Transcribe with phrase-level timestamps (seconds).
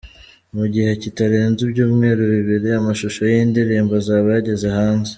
[0.55, 5.09] Mu gihe kitarenze ibyumweru bibiri, amashusho y’iyi ndirimbo azaba yageze hanze.